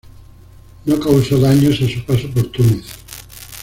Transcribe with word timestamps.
No 0.85 0.99
causo 0.99 1.37
daños 1.37 1.79
a 1.79 1.87
su 1.87 2.03
paso 2.03 2.27
por 2.31 2.47
Túnez. 2.47 2.87